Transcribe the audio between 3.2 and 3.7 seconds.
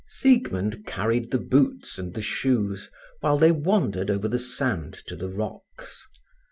they